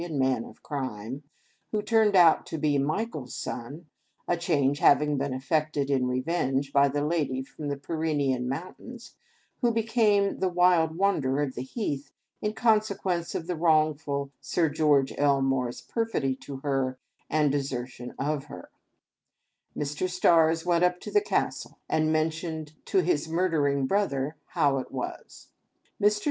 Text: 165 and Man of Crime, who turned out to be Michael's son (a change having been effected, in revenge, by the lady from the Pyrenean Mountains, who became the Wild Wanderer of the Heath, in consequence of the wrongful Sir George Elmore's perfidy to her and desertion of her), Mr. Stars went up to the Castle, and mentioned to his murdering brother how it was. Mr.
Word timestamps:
165 0.01 0.15
and 0.15 0.33
Man 0.43 0.49
of 0.49 0.63
Crime, 0.63 1.21
who 1.71 1.83
turned 1.83 2.15
out 2.15 2.47
to 2.47 2.57
be 2.57 2.79
Michael's 2.79 3.35
son 3.35 3.85
(a 4.27 4.35
change 4.35 4.79
having 4.79 5.15
been 5.19 5.31
effected, 5.31 5.91
in 5.91 6.07
revenge, 6.07 6.73
by 6.73 6.87
the 6.87 7.05
lady 7.05 7.43
from 7.43 7.67
the 7.67 7.77
Pyrenean 7.77 8.49
Mountains, 8.49 9.15
who 9.61 9.71
became 9.71 10.39
the 10.39 10.49
Wild 10.49 10.97
Wanderer 10.97 11.43
of 11.43 11.53
the 11.53 11.61
Heath, 11.61 12.11
in 12.41 12.53
consequence 12.53 13.35
of 13.35 13.45
the 13.45 13.55
wrongful 13.55 14.31
Sir 14.41 14.69
George 14.69 15.13
Elmore's 15.19 15.81
perfidy 15.81 16.33
to 16.37 16.57
her 16.63 16.97
and 17.29 17.51
desertion 17.51 18.15
of 18.17 18.45
her), 18.45 18.71
Mr. 19.77 20.09
Stars 20.09 20.65
went 20.65 20.83
up 20.83 20.99
to 21.01 21.11
the 21.11 21.21
Castle, 21.21 21.77
and 21.87 22.11
mentioned 22.11 22.73
to 22.85 23.01
his 23.01 23.29
murdering 23.29 23.85
brother 23.85 24.35
how 24.47 24.79
it 24.79 24.91
was. 24.91 25.49
Mr. 26.01 26.19